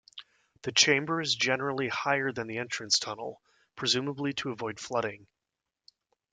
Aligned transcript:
The 0.63 0.71
chamber 0.71 1.21
is 1.21 1.35
generally 1.35 1.87
higher 1.87 2.31
than 2.31 2.47
the 2.47 2.57
entrance 2.57 2.97
tunnel, 2.97 3.39
presumably 3.75 4.33
to 4.33 4.49
avoid 4.49 4.79
flooding. 4.79 5.27